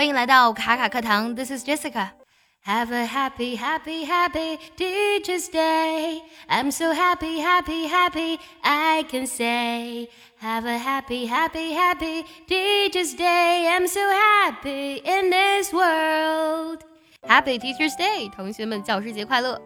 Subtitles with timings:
[0.00, 6.20] 欢迎来到卡卡课堂，This is Jessica。Have a happy, happy, happy Teacher's Day.
[6.48, 10.08] I'm so happy, happy, happy, I can say.
[10.42, 13.68] Have a happy, happy, happy Teacher's Day.
[13.68, 16.80] I'm so happy in this world.
[17.22, 19.60] Happy Teacher's Day，同学们，教师节快乐！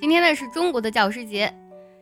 [0.00, 1.54] 今天呢是中国的教师节，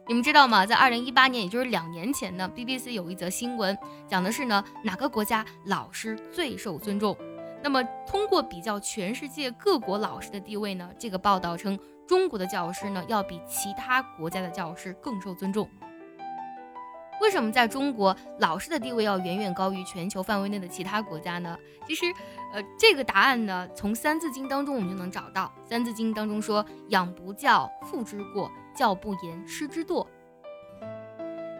[0.08, 0.64] 你们知道吗？
[0.64, 3.76] 在二零一八年，也就是两年前呢，BBC 有一则新闻，
[4.08, 7.14] 讲的是呢哪个国家老师最受尊重。
[7.61, 11.77] 那么，通过比较全世界各国老师的地位呢，这个报道称，
[12.07, 15.69] 中国的教师呢要比其他国家的教师更受尊重。
[17.21, 21.57] 为什么在中国老师的地位要远远高于全球范围内的其他国家呢？
[21.85, 22.05] 其实，
[22.53, 25.51] 呃，这个答案呢，从《三字经》当中我们就能找到。
[25.69, 30.07] 《三字经》当中说：“养不教，父之过；教不严，师之惰。”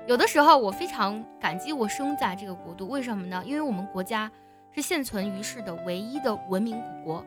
[0.07, 3.43] 有的时候，我非常感激我生在这个国度，为什么呢？
[3.45, 4.31] 因为我们国家。
[4.71, 7.25] 是现存于世的唯一的文明古国，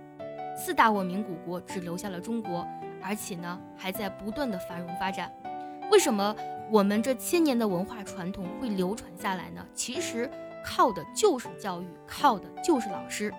[0.56, 2.66] 四大文明古国只留下了中国，
[3.02, 5.32] 而且呢还在不断的繁荣发展。
[5.90, 6.34] 为什么
[6.70, 9.66] 我们这千年的文化传统会流传下来呢？
[9.74, 10.30] 其实
[10.64, 13.32] 靠的就是教育，靠的就是老师。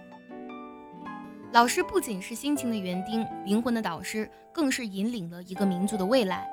[1.51, 6.47] 老师不仅是辛勤的园丁、灵魂的导师，更是引领了一个民族的未来。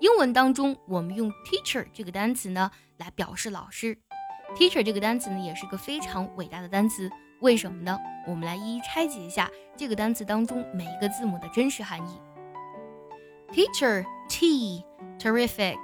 [0.00, 3.98] 英文当中，我们用 teacher 这个单词呢来表示老师。
[4.54, 7.10] Teacher 这个单词呢，也是个非常伟大的单词。
[7.40, 7.98] 为什么呢？
[8.26, 12.20] 我们来一一拆解一下这个单词当中每一个字母的真实含义。
[13.52, 14.82] Teacher T
[15.18, 15.76] terrific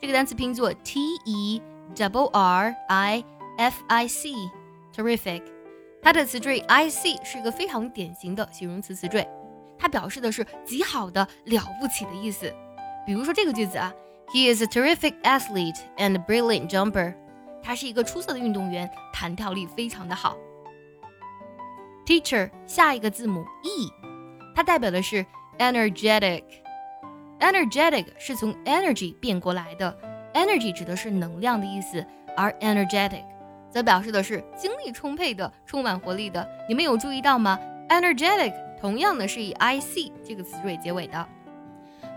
[0.00, 1.62] 这个单词拼作 T E
[1.94, 3.24] double R I
[3.58, 4.30] F I C
[4.94, 5.42] terrific，
[6.02, 9.28] 它的词缀 I C 是一个非常典型的形容词词缀，
[9.78, 12.52] 它表示的是极好的、了不起的意思。
[13.06, 13.92] 比如说这个句子啊
[14.34, 17.14] ，He is a terrific athlete and a brilliant jumper。
[17.62, 20.36] 他是一个出色的运动员，弹跳力非常的好。
[22.06, 23.88] Teacher 下一个字母 E，
[24.54, 25.24] 它代表的是
[25.58, 26.42] energetic。
[27.38, 29.96] energetic 是从 energy 变过来的
[30.34, 32.04] ，energy 指的是能量的意思，
[32.36, 33.24] 而 energetic
[33.70, 36.46] 则表示的是精力充沛的、充满活力的。
[36.68, 41.26] 你们有注意到吗？energetic 同样的是以 ic 这个词缀结尾的。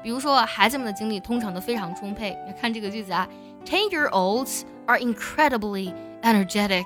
[0.02, 2.38] 比如说，孩子们的精力通常都非常充沛。
[2.48, 3.28] 你看这个句子啊
[3.66, 4.64] ，ten-year-olds。
[4.88, 6.86] Are incredibly energetic。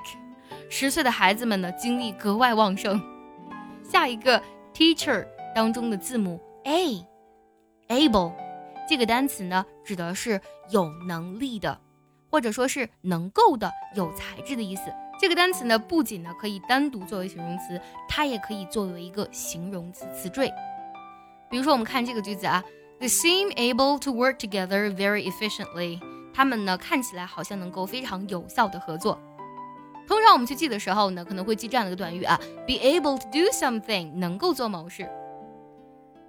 [0.70, 3.00] 十岁的孩子们呢，精力格外旺盛。
[3.82, 4.42] 下一个
[4.74, 8.32] teacher 当中的字母 a，able
[8.88, 11.80] 这个单词呢，指的是有能力的，
[12.30, 14.92] 或者说是能够的、有才智的意思。
[15.20, 20.52] 这个单词呢，不仅呢可以单独作为形容词，它也可以作为一个形容词词缀。
[21.50, 22.62] 比如说，我们看这个句子啊
[23.00, 25.98] ，They seem able to work together very efficiently。
[26.38, 29.18] 他们呢看起来好像能够非常有效的合作。
[30.06, 35.10] 通常我们去记的时候呢，可能会记这样的一个短语啊，be able to do something，能够做某事。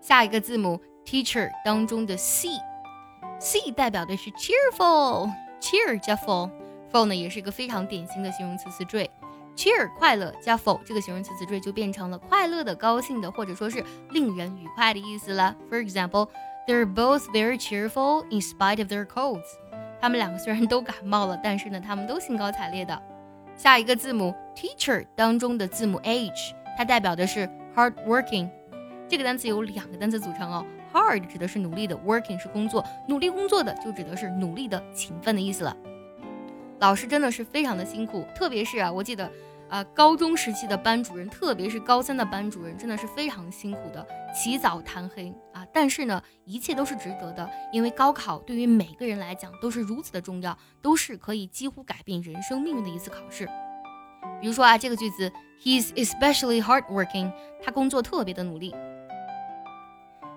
[0.02, 9.08] 下一个字母 teacher 当中的 c，c 代表的是 cheerful，cheer 加 full，full 呢也是一个非常典型的形容词词缀。
[9.56, 15.56] cheer 快乐加 ful 这个形容词词缀就变成了快乐的、高兴的，或者说是令人愉快的意思了。
[15.70, 19.46] For example，they're both very cheerful in spite of their colds。
[20.02, 23.02] 他们两个虽然都感冒了，但是呢，他们都兴高采烈的。
[23.56, 28.50] 下一个字母 teacher 当中的字母 h，它代表的是 hard working。
[29.08, 35.76] 这个单词有两个单词组成哦，hard 指的是努力的，working 是工作，努力工作的就指的是努力的、勤奋的意思了。
[36.80, 39.30] 老师真的是非常的辛苦，特别是啊，我记得。
[39.70, 45.66] 啊，高中时期的班主任，特别是高三的班主任，真的是非常辛苦的，起早贪黑啊。
[45.72, 53.48] 但是呢，一切都是值得的，因为高考对于每个人来讲都是如此的重要，都是可以几乎改变人生命运的一次考试。
[54.42, 55.32] 比如说啊，这个句子
[55.62, 57.32] ，He's especially hardworking，
[57.62, 58.74] 他工作特别的努力。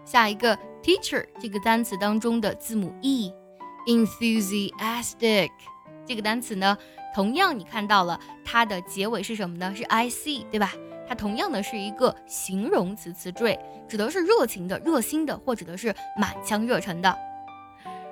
[0.04, 5.50] 下一个，teacher 这个单词当中的字母 e，enthusiastic
[6.06, 6.76] 这个单词呢？
[7.14, 9.74] 同样，你看到了它的结尾是什么呢？
[9.74, 10.72] 是 i c，对吧？
[11.06, 17.14] 它同样的是一个形容词词缀，指的是热情的、热心的，或指的是满腔热忱的。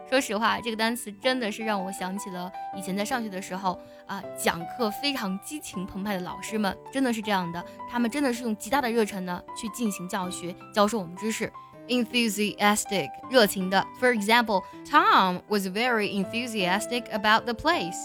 [0.08, 11.50] 说实话，这个单词真的是让我想起了以前在上学的时候啊，讲课非常激情澎湃的老师们，真的是这样的，他们真的是用极大的热忱呢去进行教学、教授我们知识
[11.90, 13.84] ，enthusiastic，热情的。
[14.00, 17.98] For example, Tom was very enthusiastic about the place.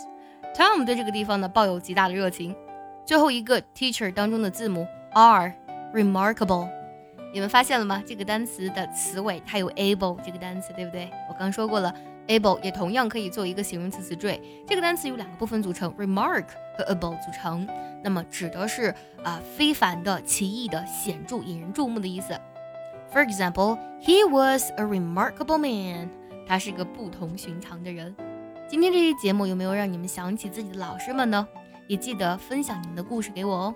[0.54, 2.54] Tom 对这个地方呢抱有极大的热情。
[3.06, 6.68] 最后一个 teacher 当中的字母 R，remarkable，
[7.32, 8.04] 你们发现了吗？
[8.06, 11.10] 这个单词的词尾它有 able 这个单词，对不对？
[11.30, 11.94] 我刚说过了
[12.28, 14.42] able 也同样可以做一个形容词词缀。
[14.68, 16.46] 这个单词由两个部分组成，remark
[16.78, 17.68] 和 able 组成。
[18.04, 18.94] 那么指的是
[19.24, 22.34] 啊非凡的、奇异的、显著、引人注目的意思。
[23.16, 26.10] For example, he was a remarkable man.
[26.46, 28.14] 他是个不同寻常的人。
[28.68, 31.48] 今天这期节目有没有让你们想起自己的老师们呢？
[31.88, 33.76] 也记得分享你们的故事给我哦。